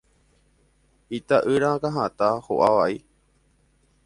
ita'ýra 1.17 1.69
akãhatã 1.75 2.31
ho'a 2.49 2.71
vai. 2.79 2.93